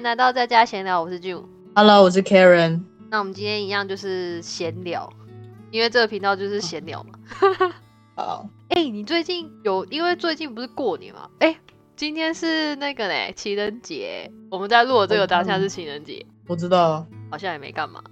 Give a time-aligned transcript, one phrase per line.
[0.00, 1.44] 迎来到在家闲聊，我是 June。
[1.74, 2.80] Hello，我是 Karen。
[3.10, 5.12] 那我们今天一样就是闲聊，
[5.70, 7.10] 因为这个频道就是闲聊嘛。
[8.16, 11.28] 好， 哎、你最近有因为最近不是过年嘛？
[11.40, 11.54] 哎、
[11.96, 17.06] 今天是那个嘞情人节，我们在录的这个当下是情人节，我知道。
[17.30, 18.02] 好像也没干嘛，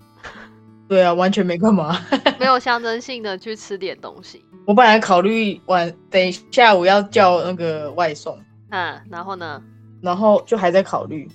[0.91, 1.98] 对啊，完全没干嘛。
[2.39, 4.45] 没有象征性的去吃点东西。
[4.66, 9.63] 我本来考虑晚等一下午要叫那个外送，嗯，然后呢？
[10.03, 11.27] 然后就还在考虑。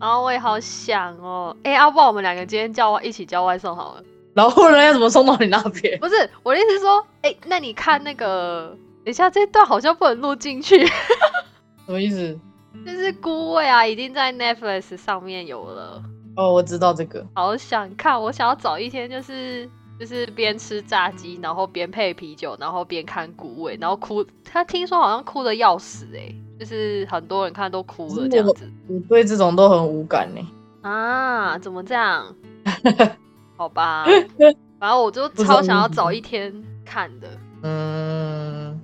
[0.00, 4.02] 然后我也好想哦，哎、要不然我们两个今天叫外一起叫外送好了。
[4.32, 5.98] 然后呢，要怎么送到你那边？
[6.00, 10.86] 不是我的意思是说，哎、那你看那个，等一下这段好像不能录进去。
[11.84, 12.38] 什么意思？
[12.86, 16.02] 就是孤味啊，已经在 Netflix 上面有了，
[16.36, 17.26] 哦，我知道这个。
[17.34, 18.18] 好想看。
[18.22, 24.24] 我想要找一天，就是就是边吃炸鸡，然后边配啤酒，然后边看孤味，然后哭。
[24.44, 30.40] 他听说好像哭的要死哎、就是很多人看都哭了这样子我对这种都很无感呢。
[30.82, 31.58] 啊？
[31.58, 32.24] 怎么这样？
[33.56, 34.04] 好吧，
[34.78, 36.52] 反正我就超想要为什么找一天
[36.84, 37.28] 看的。
[37.62, 38.78] 嗯，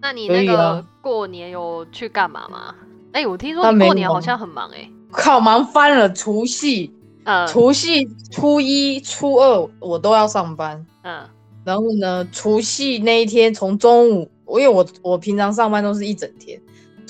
[0.00, 2.74] 那你那个过年有去干嘛吗？
[3.12, 6.10] 哎、我听说过年好像很忙哎、靠，忙翻了。
[6.12, 10.84] 除夕、嗯除夕、初一、初二我都要上班。
[11.02, 11.20] 嗯
[11.64, 16.60] 然后呢，除夕那一天从中午，因为我我平常上班都是一整天，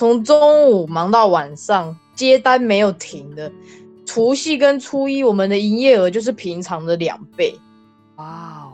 [0.02, 3.48] 从中午忙到晚上，接单没有停的。
[4.04, 7.56] 除夕跟初一，我们的营业额就是平常的两倍。
[8.16, 8.72] 哇哦，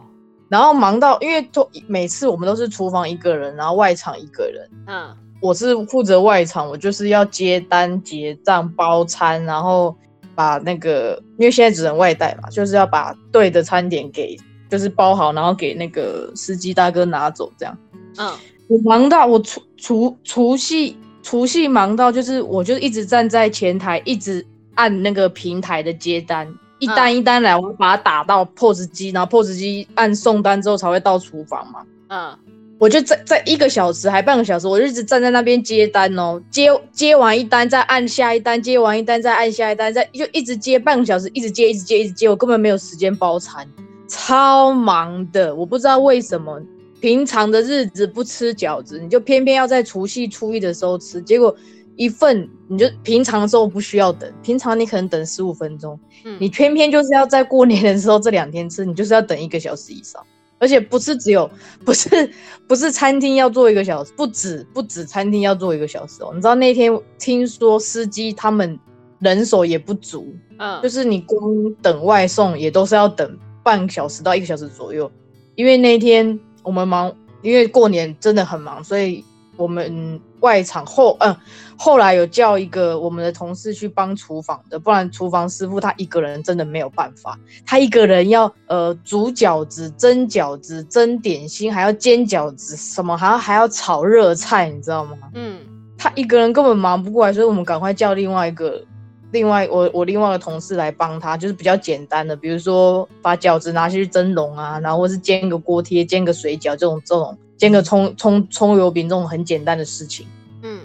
[0.48, 4.70] 然后忙到，因为都每次我们都是厨房一个人，然后外场一个人。
[4.86, 9.94] 嗯我是负责外场，我就是要接单、结账、包餐，然后
[10.34, 14.34] 把那个，因为现在只能外带嘛，就是要把对的餐点给，
[14.70, 17.78] 就是包好，然后给那个司机大哥拿走，这样。
[18.16, 18.32] 嗯
[18.68, 26.46] 我忙到我除除除夕除夕忙到，就是我就一直站在前台，一直按那个平台的接单，
[26.78, 31.80] 一单一单来，我把它打到 POS 机，然后 POS 机按送单之后才会到厨房嘛。
[32.08, 32.38] 嗯
[32.80, 43.66] 我就在在一个小时还半个小时，我就一直站在那边接单哦，接接完一单再按下一单，接完一单再按下一单，再就一直接半个小时，一直接一直接一直接，我根本没有时间包餐，
[44.06, 45.52] 超忙的。
[45.52, 46.62] 我不知道为什么
[47.00, 51.54] 平常的日子不吃饺子，你就偏偏要在除夕初一的时候吃，结果
[51.96, 60.24] 一份你就平常的时候不需要等，平常你可能等十五分钟，嗯，你偏偏就是要在过年的时候这两天吃，你就是要等一个小时以上，
[60.58, 61.50] 而且不是只有
[61.84, 62.30] 不是
[62.68, 66.30] 不是餐厅要做一个小时，不止不止餐厅要做一个小时哦。
[66.34, 68.78] 你知道那天听说司机他们
[69.18, 71.40] 人手也不足，嗯就是你光
[71.82, 75.10] 等外送也都是要等半小时到一个小时左右，
[75.56, 76.38] 因为那天
[76.68, 79.24] 我们忙，因为过年真的很忙，所以
[79.56, 81.34] 我们外场后嗯、
[81.78, 95.16] 后来有叫一个我们的同事去帮厨房的，不然厨房师傅他一个人真的没有办法，他一个人要呃煮饺子、蒸饺子、蒸点心，还要煎饺子，什么还要还要炒热菜，你知道吗？
[95.32, 95.58] 嗯
[95.96, 98.84] 他一个人根本忙不过来，所以我们赶快叫另外一个，
[99.30, 110.26] 另外我我另外一个同事来帮他，就是比较简单的，比如说把饺子拿去蒸笼啊，然后或是煎个锅贴、煎个水饺这种这种，煎个葱葱葱油饼这种很简单的事情，
[110.62, 110.80] 嗯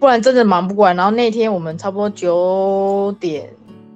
[0.00, 0.94] 不然真的忙不过来。
[0.94, 3.48] 然后那天我们差不多九点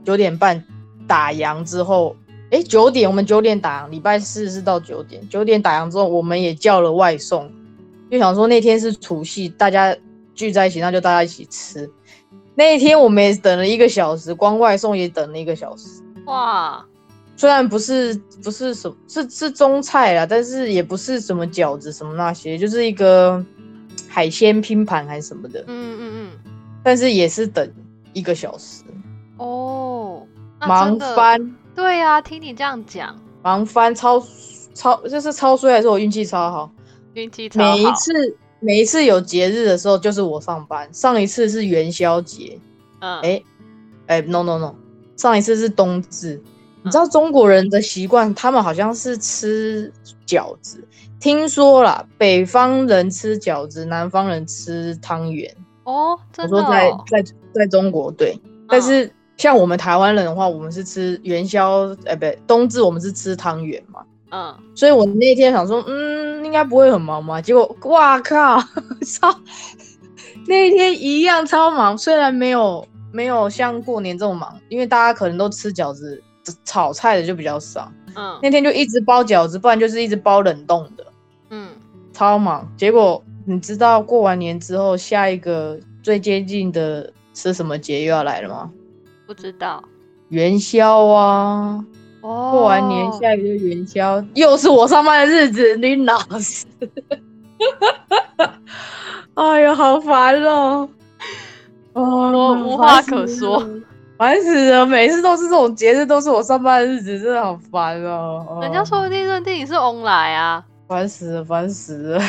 [0.04, 0.62] 九点半
[1.06, 2.14] 打烊之后，
[2.50, 7.50] 诶，九点我们九点打烊，礼拜四是到九点，九点打烊之后我们也叫了外送，
[8.10, 9.96] 就想说那天是除夕，大家
[10.34, 11.90] 聚在一起，那就大家一起吃。
[12.56, 16.02] 那一天我们也等了一个小时，光外送也等了一个小时。
[16.24, 16.84] 哇，
[17.36, 23.44] 虽然不是不是什么是是中菜啦，但是也不是什么饺子什么那些，就是一个
[24.08, 26.52] 海鲜拼盘还是什么的，嗯嗯嗯，
[26.82, 27.70] 但是也是等
[28.14, 28.82] 一个小时，
[29.36, 30.26] 哦，
[30.58, 34.20] 那忙翻对呀、听你这样讲，忙翻，超
[34.72, 36.70] 超就是超衰还是我运气超好？
[37.12, 42.58] 运气超好，每一次每一次有节日的时候就是我上班，上一次是元宵节，
[43.00, 43.42] 嗯，哎、
[44.06, 44.74] 哎、n o no no，
[45.16, 46.40] 上一次是冬至。
[46.82, 49.92] 你嗯知道中国人的习惯，他们好像是吃
[50.26, 50.82] 饺子。
[51.18, 55.52] 听说啦，北方人吃饺子，南方人吃汤圆。
[55.84, 58.38] 哦，我真的、说在哦，在在中国对，
[58.68, 64.04] 但是像我们台湾人的话，我们是吃元宵，哎、不对，冬至我们是吃汤圆嘛。
[64.30, 67.40] 嗯所以我那天想说，嗯，应该不会很忙嘛。
[67.40, 68.58] 结果，哇靠，
[69.04, 69.34] 超
[70.46, 76.22] 那一天一样超忙，虽然没有没有像过年这么忙，因为大家可能都吃饺子，
[76.64, 77.90] 炒菜的就比较少。
[78.14, 81.06] 嗯那天就一直包饺子，不然就是一直包冷冻的，
[81.50, 81.68] 嗯，
[82.12, 82.66] 超忙。
[82.76, 88.70] 结果你知道过完年之后，下一个最接近的吃什么节又要来了吗？
[89.26, 89.82] 不知道
[90.28, 91.84] 元宵啊，
[92.26, 92.50] 哦。
[92.52, 96.66] 过完年下一个元宵，又是我上班的日子，你老师。
[99.34, 100.88] 哎呀，好烦哦！
[101.92, 102.02] 哦，
[102.32, 103.66] 我无话可说，
[104.18, 104.86] 烦死了！
[104.86, 108.58] 每次都是这种节日，都是我上班的日子，真的好烦哦。
[108.62, 112.22] 人家说不定认定你是翁来啊，烦死了，烦死了！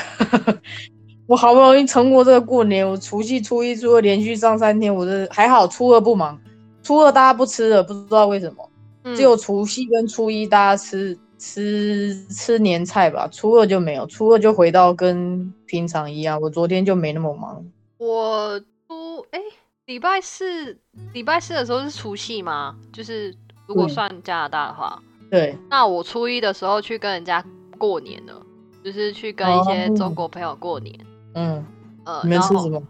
[1.28, 6.38] 我好不容易撑过这个过年，我除夕、初一、初二连续上三天，我这还好，初二不忙，
[6.84, 8.67] 初二大家不吃了，不知道为什么，
[9.16, 11.18] 只有除夕跟初一大家吃。
[11.40, 16.42] 吃吃年菜吧，初二就没有，初二就回到跟平常一样。
[16.42, 17.64] 我昨天就没那么忙。
[18.00, 19.40] 我初哎，
[19.86, 20.76] 礼拜四
[21.14, 22.76] 礼拜四的时候是除夕吗？
[22.92, 23.32] 就是
[23.68, 25.00] 如果算加拿大的话，
[25.30, 25.56] 对。
[25.70, 27.46] 那我初一的时候去跟人家
[27.78, 28.42] 过年了，
[28.84, 31.00] 就是去跟一些中国朋友过年。
[31.36, 31.64] 嗯。
[32.04, 32.82] 呃，你们吃什么？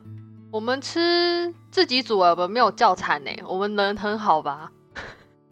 [0.52, 3.32] 我们吃自己煮的，我们没有叫餐呢。
[3.46, 4.72] 我们人很好吧？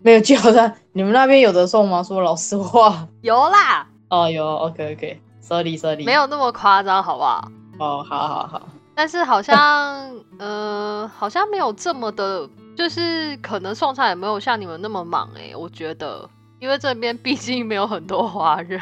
[0.06, 2.04] 没有叫他，你们那边有的送吗？
[2.04, 3.88] 说老实话，有啦。
[4.12, 7.50] 哦，有，OK OK，Sorry Sorry，没有那么夸张，好不好？
[7.80, 8.62] 哦，好好好。
[8.94, 12.48] 但是好像， 呃，好像没有这么的，
[12.78, 16.30] 就是可能送餐也没有像你们那么忙哎，我觉得，
[16.60, 18.80] 因为这边毕竟没有很多华人。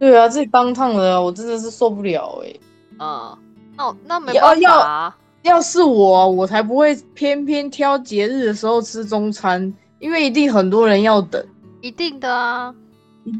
[0.00, 2.54] 对啊，自己当趟的，我真的是受不了哎。
[2.98, 3.38] 嗯，
[3.76, 9.70] 那那没办法，要是我，我才不会偏偏挑节日的时候吃中餐。
[10.02, 11.40] 因为一定很多人要等，
[11.80, 12.74] 一定的啊。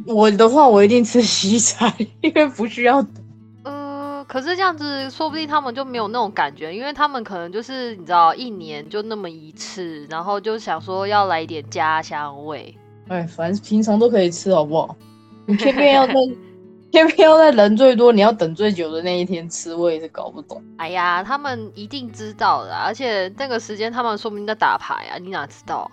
[0.07, 3.15] 我的话，我一定吃西餐，因为不需要等。
[3.65, 12.73] 呃，可是这样子，说不定他们就没有那种感觉，因为他们可能就是你知道，一年就那么一次，然后就想说要来一点家乡味。
[13.09, 14.97] 哎，反正平常都可以吃，好不好？
[15.47, 16.15] 你偏偏要在
[16.93, 20.63] 偏偏要在人最多、你要等最久的那一天吃，我也是搞不懂。
[20.77, 25.91] 哎呀，他们一定知道的，而且那个时间他们说不定在打牌啊，你哪知道？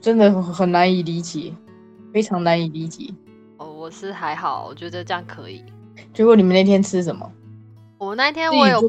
[0.00, 1.54] 真的很难以理解，
[2.12, 3.12] 非常难以理解。
[3.58, 5.62] 哦，我是还好，我觉得这样可以。
[6.12, 7.30] 结果你们那天吃什么？
[7.98, 8.80] 我那天我有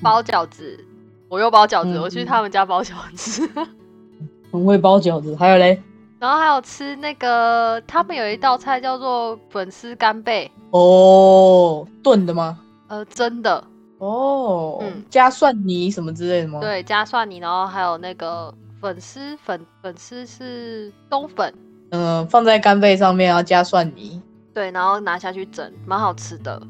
[0.00, 0.82] 包饺子，
[1.28, 3.48] 我又包饺子，我去他们家包饺子。
[4.50, 5.82] 很会包饺子，还有嘞？
[6.18, 10.50] 然后还有吃那个，他们有一道菜叫做粉丝干贝。
[10.70, 12.58] 哦，炖的吗？
[12.88, 13.62] 呃，真的。
[13.98, 16.60] 哦，嗯，加蒜泥什么之类的吗？
[16.60, 18.52] 对，加蒜泥，然后还有那个。
[18.80, 21.52] 粉丝粉粉丝是冬粉，
[21.90, 24.20] 嗯，放在干贝上面，要加蒜泥，
[24.52, 26.60] 对，然后拿下去蒸，蛮好吃的。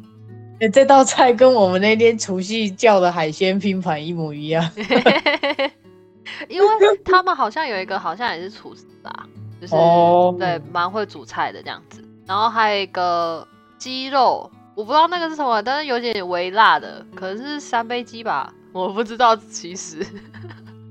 [0.60, 4.70] 哎，这道菜跟我们那天除夕叫的海鲜拼盘一模一样，
[6.48, 6.68] 因为
[7.04, 9.28] 他们好像有一个好像也是厨师吧，
[9.60, 9.74] 就是
[10.38, 12.02] 对，蛮会煮菜的这样子。
[12.26, 13.46] 然后还有一个
[13.78, 20.04] 鸡肉，我不知道那个是什么，但是有点微辣的，可能是三杯鸡吧，我不知道其实。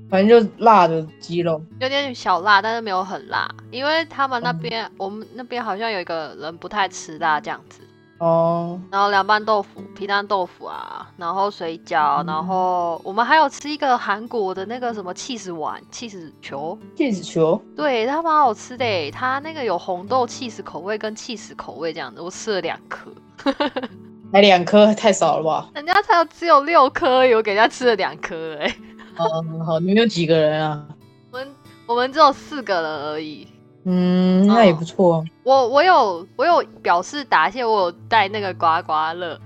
[0.08, 7.80] 反正就辣的鸡肉，有点小辣，但是没有很辣，因为他们那边，我们那边好像有一个人不太吃辣这样子。
[8.18, 8.80] 哦。
[8.90, 23.10] 然后凉拌豆腐、皮蛋豆腐啊，然后水饺，然后我们还有吃一个韩国的那个什么气死丸、气死球、气死球，对，它蛮好吃的，它那个有红豆气死口味跟气死口味这样子，我吃了两颗。
[24.32, 25.68] 才两颗太少了吧？
[25.74, 28.76] 人家才有只有六颗，我给人家吃了两颗，哎。
[29.18, 30.86] 嗯，好，你们有几个人啊？
[31.30, 31.48] 我们
[31.86, 33.48] 我们只有四个人而已。
[33.84, 35.24] 嗯，那也不错。
[35.44, 39.38] 我我有我有表示答谢，我有带那个刮刮乐。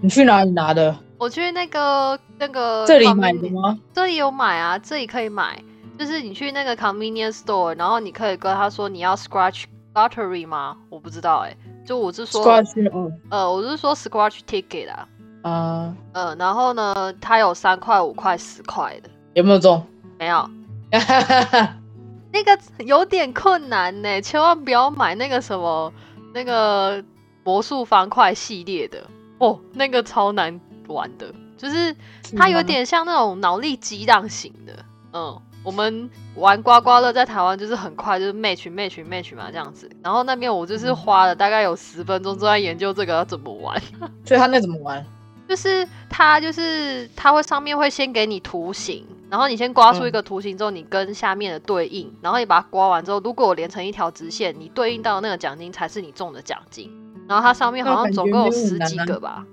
[0.00, 0.96] 你去哪里拿的？
[1.18, 3.78] 我去那个那个这里买的吗？
[3.92, 5.62] 这里有买啊，这里可以买。
[5.96, 10.76] 就是你去那个 convenience store，然后你可以跟他说你要 scratch lottery 吗？
[10.90, 11.56] 我不知道哎，
[11.86, 15.06] 就我是说 scratch，呃，我是说 scratch ticket 啊。
[15.44, 19.86] 啊，嗯，然后呢，它有三块、五块、十块的，有没有中？
[20.18, 20.48] 没有，
[22.32, 25.92] 那个有点困难呢，千万不要买那个什么
[26.32, 27.04] 那个
[27.44, 29.04] 魔术方块系列的
[29.38, 30.58] 哦，那个超难
[30.88, 31.94] 玩的，就是
[32.34, 34.72] 它有点像那种脑力激荡型的。
[35.12, 43.78] 嗯，我们玩刮刮乐在台湾就是很快，就是 match match match 嘛这样子，然后那边我就是花了大概有十分钟，都在研究这个要怎么玩。
[44.24, 45.04] 所以他那怎么玩？
[45.48, 56.90] 就是它，就是它会上面会先给你图形，然后你先刮出一个图形之后，你跟下面的对应，然后你把它刮完之后，如果我连成一条直线，你对应到那个奖金才是你中的奖金。
[57.28, 59.44] 然后它上面好像总共有十几个吧。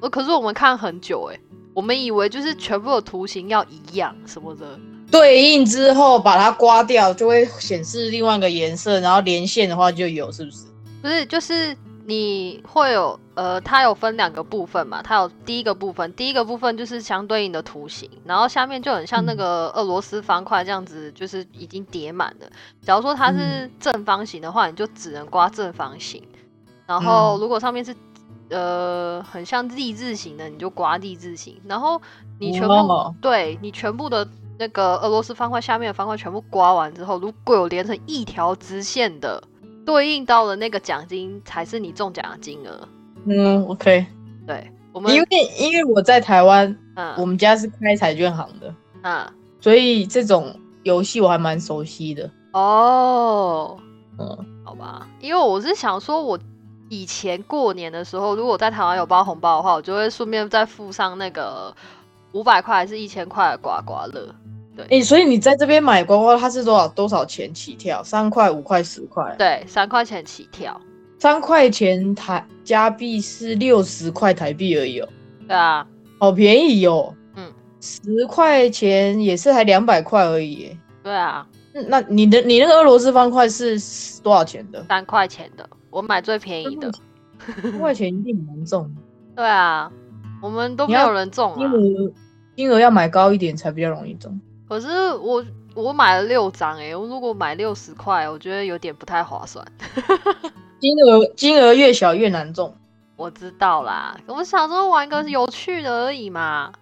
[0.00, 1.38] 呃，可是我们看很久哎，
[1.74, 4.78] 我们以为就是全部的图形要一样什么的，
[5.10, 10.64] 对应之后把它刮掉就会显示另外一个颜色，然后连线的话就有，是不是？
[11.00, 11.76] 不是，就是。
[12.04, 22.46] 你会有呃，它有分两个部分嘛，它有第一个部分，第一个部分就是相对应的图形，然后下面就很像那个俄罗斯方块这样子，就是已经叠满了。
[22.80, 26.22] 假如说它是正方形的话，你就只能刮正方形，
[26.86, 27.94] 然后如果上面是
[28.50, 32.02] 呃很像 Z 字形的，你就刮 Z 字形，然后
[32.38, 33.14] 你全部、哦。
[33.22, 34.28] 对你全部的
[34.58, 39.42] 那个俄罗斯方块下面的方块全部刮完之后，如果有连成一条直线的，
[39.84, 42.88] 对应到了那个奖金才是你中奖的金额。
[43.26, 44.04] 嗯，OK，
[44.46, 45.26] 对，我们因为
[45.58, 46.68] 因为我在台湾，
[47.16, 49.24] 我嗯们家是开彩券行的，嗯
[49.60, 52.28] 所以这种游戏我还蛮熟悉的。
[52.52, 53.78] 哦，
[54.18, 56.38] 嗯，好吧，因为我是想说，我
[56.88, 61.74] 以前过年的时候，如果在台湾有包红包的话，我就会顺便再附上那个
[62.32, 64.34] 五百块还是一千块的刮刮乐。
[64.88, 68.02] 哎、所以你在这边买刮刮，它是多少多少钱起跳？
[68.02, 69.34] 三块、五块、十块？
[69.38, 70.80] 对，三块钱起跳。
[71.18, 75.08] 三块钱台加币是六十块台币而已哦，
[75.46, 75.86] 对啊，
[76.18, 77.14] 好便宜哦。
[77.36, 80.78] 嗯，十块钱也是才两百块而已耶。
[81.02, 83.78] 对啊，嗯那你的你那个俄罗斯方块是
[84.22, 84.84] 多少钱的？
[84.88, 86.90] 三块钱的，我买最便宜的。
[87.62, 88.90] 三块钱一定蛮重，
[89.36, 89.92] 对啊，
[90.40, 91.72] 我们都没有人中金啊。
[91.72, 92.12] 额
[92.56, 94.40] 金额要买高一点才比较容易中。
[94.72, 99.62] 可是我我买了六张哎，我如果买六十块，我觉得有点不太划算。
[100.80, 102.74] 金额金额越小越难中，
[103.16, 106.72] 我知道啦，我想说玩个有趣的而已嘛。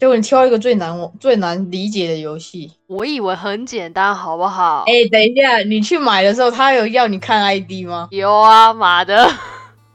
[0.00, 2.72] 结果你挑一个最难最难理解的游戏。
[2.88, 4.82] 我以为很简单，好不好？
[4.88, 8.08] 哎、等一下，你去买的时候，他有要你看 ID 吗？
[8.10, 9.24] 有啊，妈的！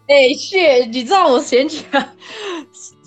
[0.07, 1.83] 哎、谢，你知道我前几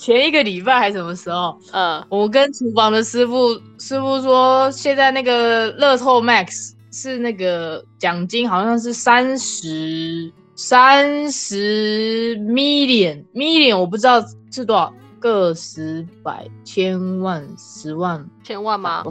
[0.04, 19.04] 前一个礼拜还是什么时候，嗯，我跟厨房的师傅师傅说，现在那个乐透 Max 是那个奖金好像是三十三十 million million，我不知道是多少个十百千万十万千万吗？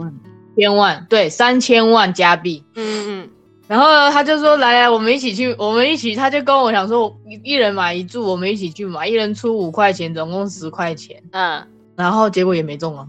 [0.56, 2.62] 千万，对，三千万加币。
[2.76, 3.30] 嗯嗯
[3.66, 11.22] 然后呢，他就说：“来来，我们一起去，我们一起。”他就跟我想说，一一人买一注，我们一起去买，一人出五块钱，总共十块钱。
[11.32, 11.66] 嗯
[11.96, 13.06] 然后结果也没中啊。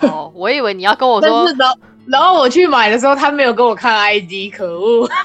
[0.00, 0.10] 嗯。
[0.10, 5.08] 哦，我以为你要跟我说 但是，然后然后我去买的时候，他没有给我看 ID，可恶！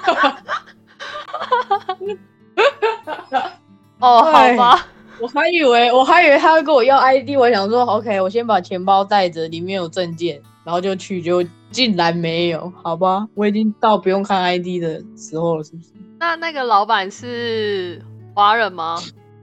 [3.99, 4.87] 哦，好吧，
[5.19, 15.89] 我还以为我还以为他会跟我要 ID，我想说 OK，我先把钱包带着，里面有证件，然后就去，就竟然没有，好吧，我已经到不用看 ID 的时候了，是不是？
[16.19, 18.01] 那那个老板是
[18.35, 18.99] 华人吗？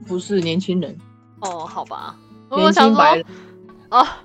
[0.07, 0.95] 不是年轻人，
[1.41, 2.15] 哦，好吧，
[2.49, 3.25] 我年想白人，，
[3.89, 4.23] 哦，啊，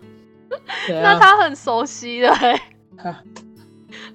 [0.88, 2.60] 那他很熟悉的欸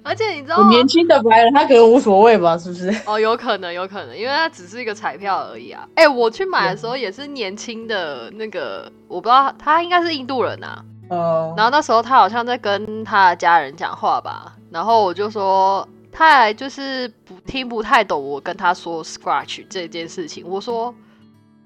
[0.02, 0.70] 而且你知道吗？
[0.70, 2.90] 年轻的白人，他可能无所谓吧，是不是？
[3.06, 5.86] 哦，有可能，有可能，因为他只是一个彩票而已啊。
[5.94, 10.82] 哎、我去买的时候也是年轻的那个，我不知道他应该是印度人啊。
[11.10, 20.94] 哦、然后那时候他好像在跟他的家人讲话吧，然后我就说他还就是不听不太懂我跟他说 scratch 这件事情，我说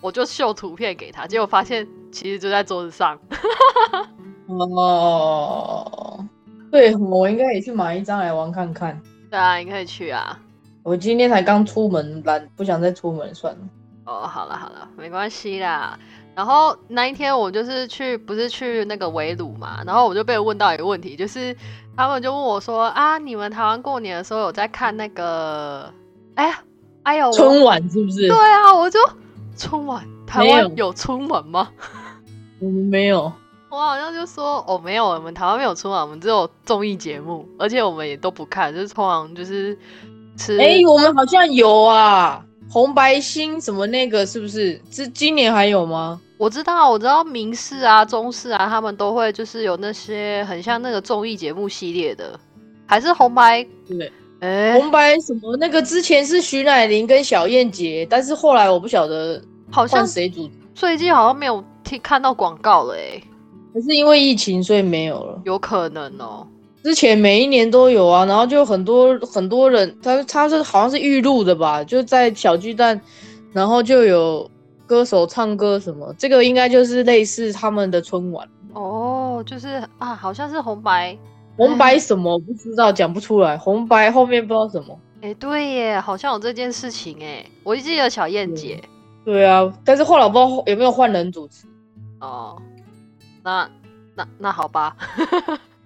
[0.01, 3.19] 我就秀图片给他，结果发现其实就在桌子上。
[4.47, 6.25] 哦，
[6.71, 9.01] 对，我应该也去买一张来玩看看。
[9.31, 10.39] 对啊，你可以去啊。
[10.83, 13.61] 我今天才刚出门，懒不想再出门，算了。
[14.05, 15.99] 哦，好了好了，没关系啦。
[16.35, 21.57] 然后那一天我就是去，不是去那个围炉嘛，然后我就被问到一个问题，就是
[21.97, 25.93] 他们就问我说啊，你们台湾过年的时候有在看那个？
[26.35, 26.59] 哎呀，
[27.05, 28.27] 哎呦，春晚是不是？
[28.27, 28.99] 对啊，我就
[29.57, 31.69] 春晚，台湾有春晚吗？
[32.61, 33.33] 我们没有。
[33.71, 39.77] 我好像就说哦，没有，我们台湾没有春晚，我们只有综艺节目，而且我们也都不看，就是通常就是
[40.37, 40.59] 吃。
[40.59, 44.81] 哎、我们好像有啊，红白星什么那个是不是？
[44.91, 46.21] 这今年还有吗？
[46.37, 52.39] 我知道，我知道明视啊、中视啊，他们都会就是有那些很像那个综艺节目系列的，
[52.87, 53.65] 还是红白？
[53.87, 59.41] 对，哎、红白什么那个之前是徐乃麟跟小燕姐，但是后来我不晓得
[59.71, 63.23] 好像谁主，最近好像没有听看到广告了，哎，
[63.73, 65.41] 还是因为疫情所以没有了。
[65.45, 66.47] 有可能哦。
[66.85, 73.01] 之前每一年都有啊，然后就很多很多人，他他是好像是预录的吧，就在小巨蛋，
[73.55, 74.49] 然后就有
[74.87, 78.47] 歌手唱歌什么，这个应该就是类似他们的春晚。
[78.75, 81.17] 哦，就是啊，好像是红白。
[81.57, 83.57] 红白什么不知道，讲不出来。
[83.57, 84.99] 红白后面不知道什么。
[85.23, 88.79] 哎、对耶，好像有这件事情哎，我记得小燕姐。
[89.25, 91.67] 对啊，但是后来我不知道有没有换人主持。
[92.21, 92.61] 哦，
[93.43, 93.71] 那
[94.15, 94.95] 那那好吧，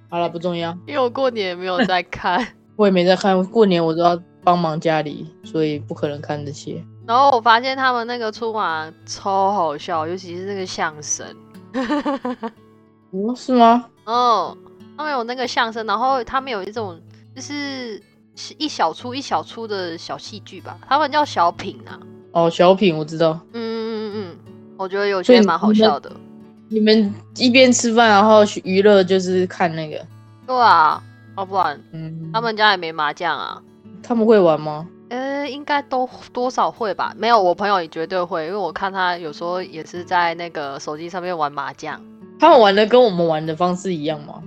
[0.09, 2.47] 好了，不重要，因为我过年也没有在 看。
[2.77, 3.45] 我也没在看。
[3.47, 6.83] 过年我都要帮忙家里，所以不可能看这些。
[7.07, 11.27] 然后我发现他们那个春晚超好笑，尤其是那个相声。
[13.11, 13.85] 哦，是吗？
[14.05, 14.57] 哦，
[14.97, 17.01] 他们有那个相声，然后他们有一种
[17.35, 18.01] 就是
[18.57, 21.99] 一小出一小出的小戏剧吧，他们叫小品啊。
[22.33, 23.41] 哦，小品我知道。
[23.53, 26.13] 嗯嗯嗯嗯，我觉得有些蛮好笑的。
[26.69, 30.05] 你们一边吃饭，然后娱乐就是看那个。
[30.47, 31.03] 对啊，
[31.37, 33.61] 要不然，嗯，他们家也没麻将啊。
[34.03, 34.87] 他们会玩吗？
[35.11, 37.15] 呃，应该都多少会吧。
[37.17, 41.99] 没有，我朋友也绝对会，因为我看他有时候也是在那个手机上面玩麻将。
[42.39, 44.43] 他们玩的跟我们玩的方式一样吗？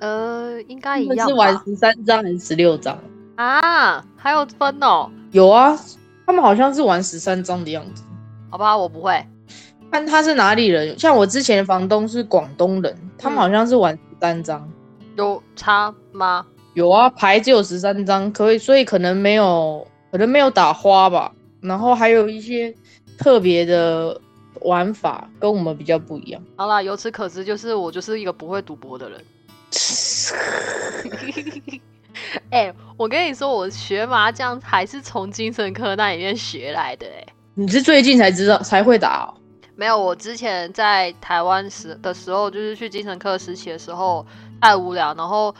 [0.00, 1.28] 呃，应该一样。
[1.28, 2.96] 是玩十三张还是十六张
[3.36, 4.04] 啊？
[4.16, 5.10] 还有分哦？
[5.32, 5.76] 有啊，
[6.26, 8.04] 他们好像是玩十三张的样子。
[8.50, 9.26] 好吧，我不会。
[9.94, 14.68] 看他是哪里人，像我之前的房东是广东人，他们好像是玩十三张。
[15.16, 16.44] 有差吗？
[16.72, 21.32] 有啊，牌只有十三张，可以，所以可能没有，可能没有打花吧。
[21.60, 22.74] 然后还有一些
[23.16, 24.20] 特别的。
[24.60, 26.40] 玩法跟我们比较不一样。
[26.56, 29.20] 好啦，由此可知，就是我就是一个不会赌博的人。
[32.50, 37.06] 哎，我跟你说，我学麻将还是从精神科那里面学来的。
[37.06, 39.34] 哎，你是最近才知道才会打？
[39.76, 44.24] 没有，我之前在台湾时的时候，就是去精神科实习的时候，
[44.60, 45.54] 太无聊，然后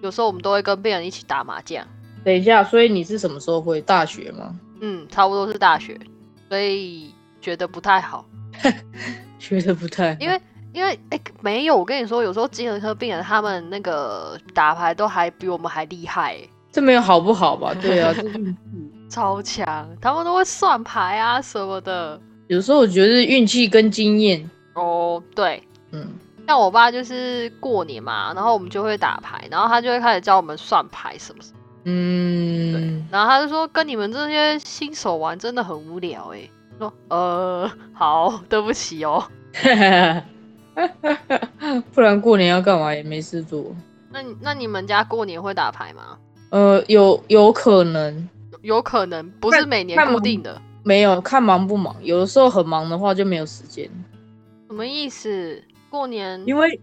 [0.00, 1.86] 有时候我们都会跟病人一起打麻将。
[2.24, 3.80] 等一下，所以你是什么时候回？
[3.80, 4.54] 大学吗？
[4.80, 5.98] 嗯，差不多是大学，
[6.48, 8.24] 所以觉得不太好。
[9.38, 10.40] 觉得不太，因为
[10.72, 16.36] 因为哎，没有，我跟你说，有时候精神科病人他们那个打牌都还比我们还厉害，
[16.72, 17.72] 这没有好不好吧？
[17.80, 18.12] 对啊，
[19.08, 22.20] 超强，他们都会算牌啊什么的。
[22.50, 26.04] 有时候我觉得运气跟经验哦，对，嗯，
[26.48, 36.40] 像我爸就是过年嘛，然后我们就会打牌，然后他就会开始教我们算牌什么什么，嗯，对，然后他就说跟你们这些新手玩真的很无聊哎。
[36.76, 39.22] 说呃 好，对不起哦。
[41.94, 43.64] 不然过年要干嘛也没事做。
[44.10, 46.18] 那那你们家过年会打牌吗？
[46.50, 48.28] 呃，有有可能，
[48.62, 50.60] 有可能不是每年固定的。
[50.90, 53.88] 没有看忙不忙，有的时候很忙的话就没有时间。
[54.66, 55.62] 什么意思？
[55.88, 56.42] 过年？
[56.44, 56.80] 因为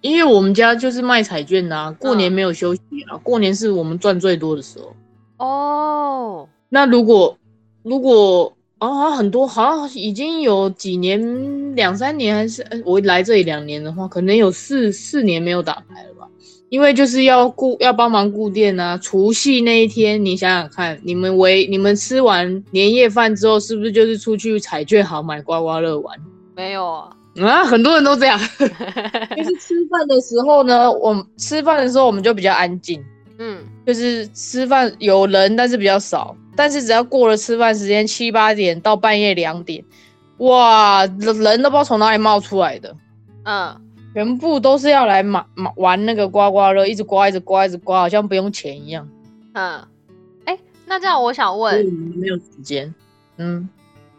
[0.00, 3.18] 因为我们家就是卖彩券的，过年没有休息啊。
[3.22, 4.96] 过年是我们赚最多的时候。
[5.36, 6.48] 哦。
[6.70, 7.36] 那如果
[7.82, 8.50] 如果。
[8.82, 16.26] 哦，很多，好像已经有几年，两三年还是，我来这里两年的话，可能有四四年没有打牌了吧？
[16.70, 18.96] 因为就是要顾，要帮忙顾店啊。
[18.96, 26.16] 除夕那一天，你想想看，你们围你们吃完年夜饭之后，是不是就是出去彩券行买刮刮乐玩？
[26.56, 27.10] 没有啊，
[27.42, 28.38] 啊，很多人都这样。
[28.58, 33.02] 就是吃饭的时候呢，我吃饭的时候我们就比较安静，
[33.38, 36.36] 嗯，就是吃饭有人，但是比较少。
[36.54, 39.82] 但是只要过了吃饭时间七八点到半夜两点，
[40.38, 42.94] 哇，人都不知道从哪里冒出来的，
[43.44, 43.74] 嗯，
[44.14, 49.08] 全部都是要来买买玩那个刮刮乐，一直刮一直刮一直刮，好像不用钱一样。
[49.54, 49.80] 嗯，
[50.44, 51.84] 哎，那这样我想问，
[52.16, 52.94] 没有时间，
[53.36, 53.68] 嗯，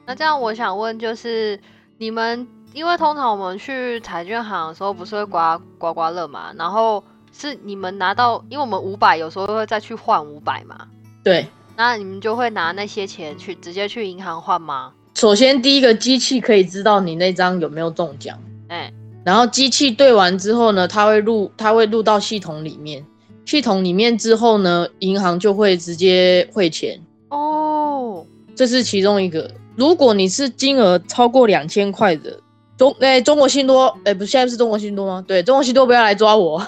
[0.06, 1.60] 那这样我想问，就是
[1.97, 10.88] 你们因为通常我们去彩券行的时候不是会刮刮刮乐嘛，然后是你们拿到，因为我们五百有时候会再去换五百嘛，
[11.23, 11.47] 对。
[11.77, 14.93] 那你们就会拿那些钱去直接去银行换吗？
[15.15, 18.91] 首先，第一个机器可以知道你那张有没有中奖，哎，
[19.23, 23.05] 然后机器对完之后呢，它会录，它会录到系统里面，
[23.45, 26.99] 系统里面之后呢，银行就会直接汇钱。
[27.29, 29.49] 哦，这是其中一个。
[29.75, 32.39] 如果你是金额超过两千块的
[32.77, 35.23] 中，哎，中国信托，哎，不，现在是中国信托吗？
[35.27, 36.65] 对，中国信托不要来抓我。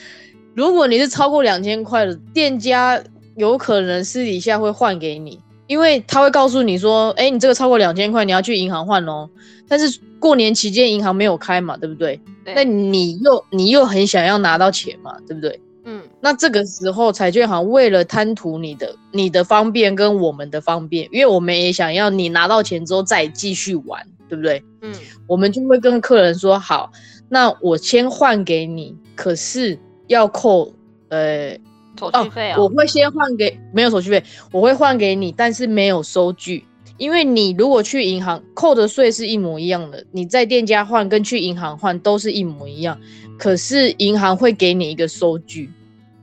[0.54, 3.02] 如果你是超过两千块的店家。
[3.36, 9.28] 有可能私底下会换给你，因为他会告诉你说：“哎，你这个超过两千块，你要去银行换哦。”
[9.66, 12.20] 但是过年期间银行没有开嘛，对不对？
[12.44, 15.58] 那你又你又很想要拿到钱嘛，对不对？
[15.84, 16.02] 嗯。
[16.20, 24.62] 那这个时候彩券行为了贪图你的你的方便跟我们的方便，因为我们也想要你拿到钱之后再继续玩，对不对？
[24.82, 24.94] 嗯。
[25.26, 26.92] 我们就会跟客人说：“好，
[27.30, 30.70] 那我先换给你，可是要扣
[31.08, 31.56] 呃。”
[31.98, 32.60] 手续费啊！
[32.60, 36.64] 我会先换给没有手续费，我会换给你，但是没有收据，
[36.96, 42.98] 因为你如果去银行扣的税是一模一样的，你在店家换跟去银行换都是一模一样，
[43.38, 45.70] 可是银行会给你一个收据，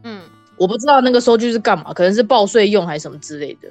[0.04, 0.22] 嗯，
[0.58, 3.70] 我不知道那个收据是干嘛，可能是报税用还是什么之类的，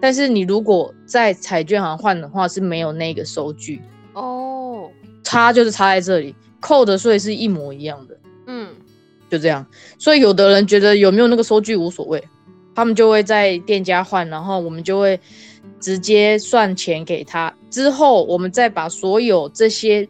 [0.00, 3.80] 但是你如果在彩券行换的话是没有那个收据
[4.14, 4.90] 哦，
[5.22, 8.25] 差就是差在这里，扣的税是一模一样的，嗯。
[9.28, 9.66] 就这样，
[9.98, 12.22] 所以有的人觉得有没有那个收据无所谓，
[12.74, 15.18] 他们就会在店家换，然后我们就会
[15.80, 20.08] 直接算钱给他，之后我们再把所有这些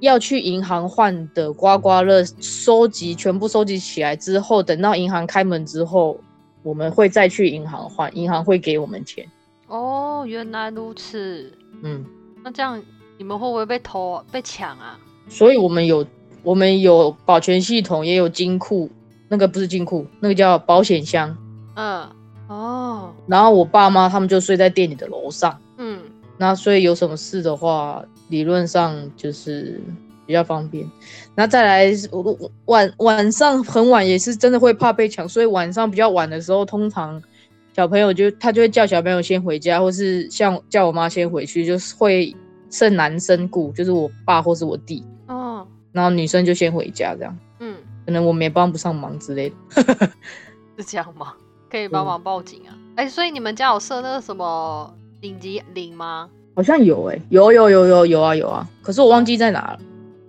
[0.00, 6.18] 要去银行换的刮刮乐收集全部收集起来之后，等到银行开门之后，
[6.62, 9.26] 我们会再去银行换，银行会给我们钱。
[9.68, 11.52] 哦，原来如此。
[11.82, 12.04] 嗯，
[12.44, 12.82] 那这样
[13.18, 14.98] 你们会不会被偷、啊、被抢啊？
[15.28, 16.06] 所以我们有
[16.46, 18.88] 我们有保全系统，也有金库，
[19.26, 21.36] 那个不是金库，那个叫保险箱。
[21.74, 22.08] 嗯，
[22.46, 26.00] 哦，然后我爸妈他们就睡在店里的楼上，嗯，
[26.38, 29.80] 那所以有什么事的话，理论上就是
[30.24, 30.88] 比较方便。
[31.34, 31.92] 那再来，
[32.66, 37.20] 晚晚上很晚也是真的会怕被抢，所以晚上比较晚的时候，通常
[37.74, 42.32] 小朋友就他就会叫小朋友先回家，或是像叫我妈先回去，就是会
[42.70, 45.15] 剩男生顾，就是我爸或是我弟，哦，
[45.96, 47.38] 然后女生就先回家这样。
[47.60, 49.56] 嗯，可能我们也帮不上忙之类的。
[50.76, 51.32] 是这样吗？
[51.70, 52.76] 可以帮忙报警啊？
[52.96, 56.28] 哎、所以你们家有设那个什么紧急铃吗？
[56.54, 59.78] 好像有哎、有有有有有啊有啊，可是我忘记在哪了。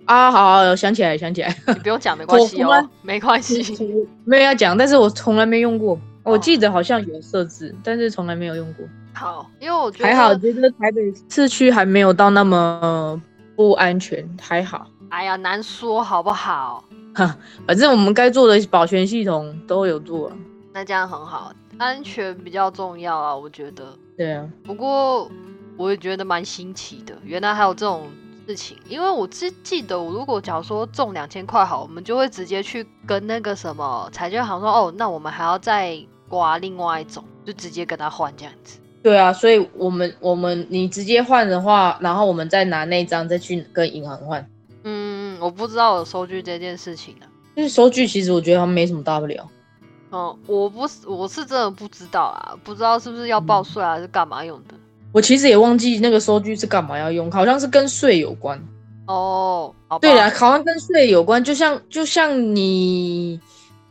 [0.06, 3.62] 啊，好好想起来想起来，你不用讲，没 关系哦，没关系。
[4.24, 6.00] 没有要讲，但是我从来没用过。
[6.22, 8.86] 我记得好像有设置，但是从来没有用过。
[9.12, 13.20] 好，因为我觉得还好，觉得台北市区还没有到那么
[13.56, 14.86] 不安全，还好。
[15.10, 16.84] 哎呀，难说好不好？
[17.14, 17.28] 哼
[17.66, 20.36] 反正我们该做的保全系统都有做啊。
[20.72, 23.96] 那这样很好，安全比较重要啊，我觉得。
[24.16, 25.30] 对啊，不过
[25.76, 28.08] 我也觉得蛮新奇的，原来还有这种
[28.46, 28.76] 事情。
[28.88, 38.78] 因为我只记得，我如果假如说中两千块好，我们就会直接去跟那个什么彩券行说，哦，那我们还要再刮另外一种，就直接跟他换这样子。
[39.02, 44.46] 对啊，所以我们我们你直接换的话，然后我们再拿那张再去跟银行换。
[45.38, 47.24] 嗯，我不知道有收据这件事情啊。
[47.56, 49.48] 就是收据，其实我觉得它没什么大不了。
[50.10, 54.74] 嗯，我不是，我是真的不知道啊，不知道是不是要报税还是干嘛用的。
[55.12, 58.62] 我其实也忘记那个收据是干嘛要用，好像是跟税有关。
[59.06, 59.98] 哦，好。
[59.98, 63.40] 对啊，好像跟税有关，就像就像你，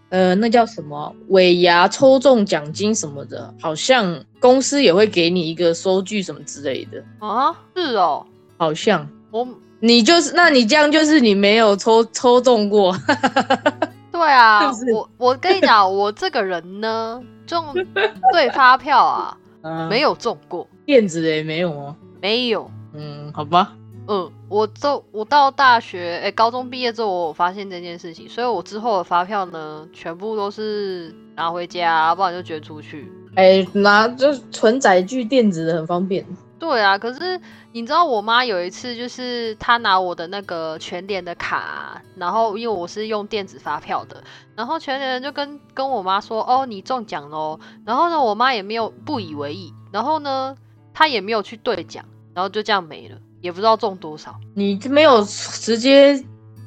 [0.10, 8.26] 呃，那叫什么尾牙抽中奖金什么的，好像公司也会给你一个收据什么之类的，啊，是哦，
[8.58, 9.48] 好像我
[9.80, 12.96] 你就是，那你这样就是你没有抽抽中过，
[14.12, 17.64] 对啊， 是不是我我跟你讲， 我这个人呢，中
[18.32, 19.38] 对发票啊，
[19.90, 21.96] 没有有中过，电子的也没有哦。
[22.22, 22.70] 没有。
[22.94, 23.74] 嗯，好吧，
[24.08, 33.12] 嗯，我都我到大学，哎、高中毕业之后，我发现这件事情，所以我之后的发票呢，全部都是拿回家，不然就捐出去。
[33.36, 36.26] 哎、拿就是存载具电子的很方便。
[36.60, 37.40] 对啊，可是
[37.72, 44.24] 你知道我妈有一次就是她拿我的那个全联的卡，然后因为我是用电子发票的，
[44.56, 50.56] 然后全联人就跟跟我妈说，哦，你中奖喽，然后呢，我妈也没有不以为意，然后呢，
[50.94, 54.36] 她也没有去兑奖，然后就这样没了，也不知道中多少。
[54.56, 56.20] 你没有直接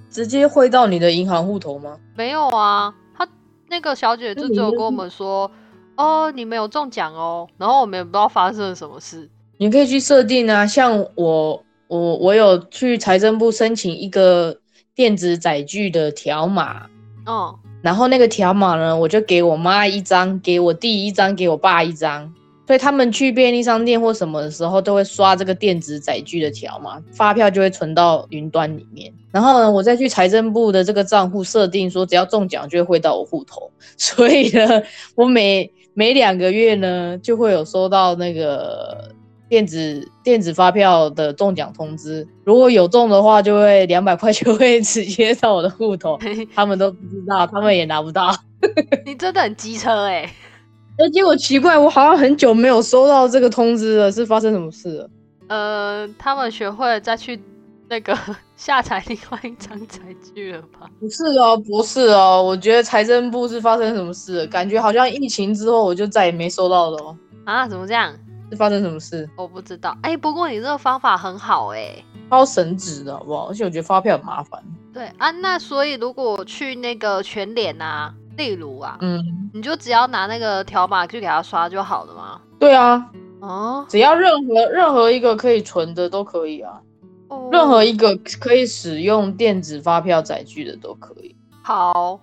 [0.09, 1.98] 直接汇到你的银行户头吗？
[2.14, 3.26] 没有啊，她
[3.68, 5.50] 那个小姐就只有跟我们说，
[5.96, 9.29] 哦，你们有中奖哦，然后我们也不知道发生了什么事。
[9.61, 14.57] 你可以去设定啊，像我我我有去财政部申请一个
[14.94, 16.87] 电子载具的条码，
[17.27, 22.33] 哦，然后那个条码呢，我就给我妈一张，给我弟一张，给我爸一张。
[22.66, 29.12] 所以他们去便利商店或什么的时候，都会刷这个电子载具的条码，发票就会存到云端里面。
[29.31, 33.70] 然后呢，我再去财政部的这个账户设定说，只要中奖就会汇到我户头。
[33.99, 34.83] 所以呢，
[35.16, 39.11] 我每每两个月呢，就会有收到那个
[39.50, 42.26] 电子电子发票的中奖通知。
[42.44, 46.16] 如果有中的话，就会两百块 就会直接到我的户头。
[46.54, 48.32] 他们都不知道，他们也拿不到。
[49.04, 50.32] 你真的很机车哎、
[50.98, 55.10] 而结果奇怪，我好像很久没有收到这个通知了，是发生什么事了？
[55.48, 57.40] 呃，他们学会了再去
[57.88, 58.16] 那个
[58.54, 59.98] 下载另外一张载
[60.32, 60.88] 具了吧？
[61.00, 64.46] 不是哦，不是哦，我觉得财政部是发生什么事了？
[64.46, 68.14] 感觉好像疫情之后我就再也没收到了哦，啊，怎么这样？
[68.50, 69.28] 是发生什么事？
[69.36, 69.96] 我不知道。
[70.02, 71.94] 哎、不过你这个方法很好哎、
[72.28, 73.48] 包神纸的好不好？
[73.48, 74.62] 而且我觉得发票很麻烦。
[74.92, 82.40] 对啊，那所以如果去那个全联啊，例如啊，嗯，你就只要拿那个条码去给他刷就好了吗？
[82.58, 83.10] 对啊，
[83.40, 86.80] 哦，只要任何任何一个可以存的都可以啊，
[87.28, 91.34] 哦任何一个可以使用电子发票载具的都可以。
[91.62, 92.18] 好，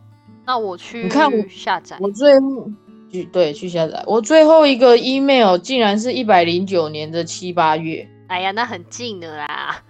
[0.45, 1.97] 那我去你看我下载。
[2.01, 2.69] 我最后
[3.09, 8.07] 去对去下载，我最后一个 email 竟然是一百零九年的七八月。
[8.27, 9.81] 哎呀，那很近的啦。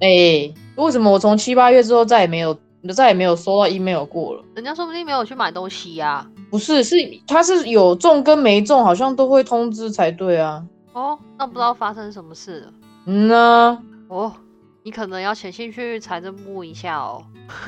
[0.00, 2.58] 哎、为什么我从七八月之后再也没有
[2.94, 4.42] 再也没有收到 email 过了？
[4.54, 10.64] 人家说不定没有去买东西呀、不是，是他是有中跟没中，好像都会通知才对啊。
[10.92, 12.72] 哦，那不知道发生什么事了。
[13.06, 14.32] 嗯呢，哦，
[14.82, 17.22] 你可能要潜进去财政部一下哦。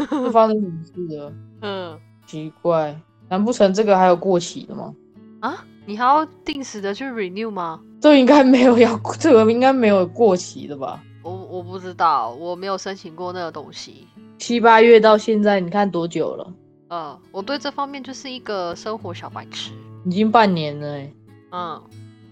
[0.08, 1.32] 会发生什么事了？
[1.62, 2.98] 嗯奇怪，
[3.34, 4.94] 难不成这个还有过期的吗？
[5.40, 7.80] 啊，你还要定时的去 renew 吗？
[8.00, 11.02] 这应该没有要，这个应该没有过期的吧？
[11.24, 14.06] 我我不知道，我没有申请过那个东西。
[14.38, 16.52] 七八月到现在，你看多久了？
[16.90, 19.72] 嗯，我对这方面就是一个生活小白痴。
[20.04, 21.12] 已经半年了欸
[21.50, 21.82] 嗯，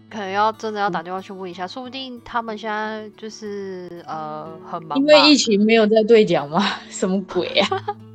[0.08, 4.96] 可能要真的要打电话去问一下，说不定他们现在就是呃很忙。
[4.98, 6.62] 因为疫情没有在兑奖吗？
[6.88, 7.68] 什么鬼啊？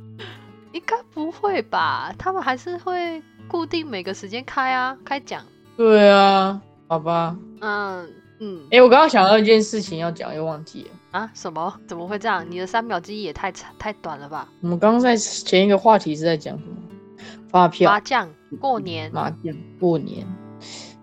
[0.78, 2.14] 应该不会吧？
[2.16, 5.42] 他们还是会固定每个时间开啊，开奖。
[5.76, 7.36] 对啊，好吧。
[7.60, 10.90] 嗯嗯哎、我刚刚想到一件事情要讲，又忘记了。
[11.10, 11.74] 啊，什么？
[11.88, 12.48] 怎么会这样？
[12.48, 14.48] 你的三秒记忆也太长太短了吧？
[14.60, 16.76] 我们刚刚在前一个话题是在讲什么？
[17.50, 18.28] 发票、麻将、
[18.60, 20.24] 过年、麻将、过年。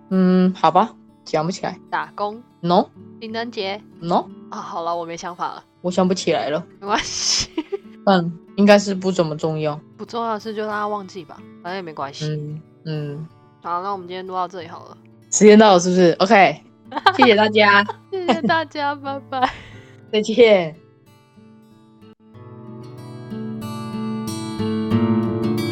[0.10, 1.78] 嗯，好吧，想不起来。
[1.90, 6.66] 打工、No 情人节 No，啊，好了，我没想法了，我想不起来了。
[6.82, 7.48] 没关系，
[8.04, 9.80] 但应该是不怎么重要。
[9.96, 12.26] 不重要的事就让他忘记吧，反正也没关系。
[12.26, 13.28] 嗯嗯，
[13.62, 14.98] 好，那我们今天录到这里好了，
[15.32, 16.64] 时间到了是不是？OK，
[17.16, 19.54] 谢谢大家， 谢谢大家，拜拜。
[20.12, 20.85] 再见。